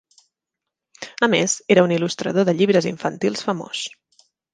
A 1.27 1.27
més, 1.33 1.53
era 1.75 1.83
un 1.87 1.93
il·lustrador 1.97 2.47
de 2.47 2.55
llibres 2.63 2.87
infantils 2.93 3.45
famós. 3.49 3.83